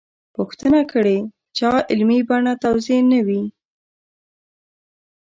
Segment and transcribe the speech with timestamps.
[0.35, 1.17] پوښتنه کړې
[1.57, 3.43] چا علمي بڼه توضیح نه وي.